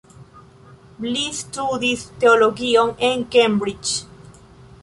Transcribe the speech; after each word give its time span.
Li 1.07 1.25
studis 1.41 2.07
teologion 2.25 2.97
en 3.11 3.25
Cambridge. 3.37 4.39